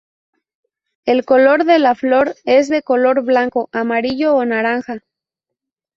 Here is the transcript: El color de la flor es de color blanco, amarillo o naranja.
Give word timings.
El 1.05 1.25
color 1.25 1.63
de 1.63 1.77
la 1.77 1.93
flor 1.93 2.33
es 2.45 2.69
de 2.69 2.81
color 2.81 3.21
blanco, 3.23 3.69
amarillo 3.71 4.33
o 4.35 4.43
naranja. 4.43 5.03